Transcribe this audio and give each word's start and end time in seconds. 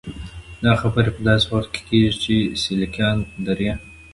دا 0.63 0.73
خبرې 0.81 1.09
په 1.15 1.21
داسې 1.27 1.45
وخت 1.53 1.69
کې 1.73 1.81
کېږي 1.89 2.15
چې 2.23 2.33
د 2.45 2.49
'سیليکان 2.63 3.17
درې'. 3.45 3.73